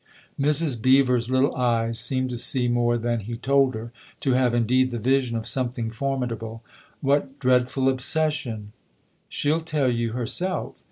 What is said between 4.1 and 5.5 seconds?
to have indeed the vision of